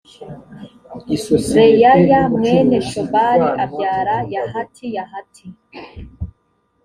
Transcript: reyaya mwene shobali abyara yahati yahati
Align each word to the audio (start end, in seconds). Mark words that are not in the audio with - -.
reyaya 1.55 2.21
mwene 2.37 2.77
shobali 2.89 3.47
abyara 3.63 4.15
yahati 4.33 4.85
yahati 4.95 5.45